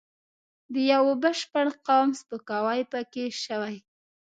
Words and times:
د 0.73 0.75
یوه 0.91 1.13
بشپړ 1.23 1.67
قوم 1.87 2.09
سپکاوی 2.19 2.81
پکې 2.91 3.25
شوی. 3.43 3.75